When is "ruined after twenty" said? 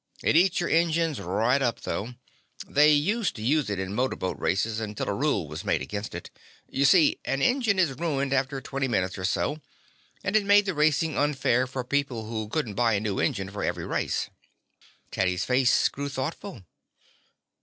7.93-8.87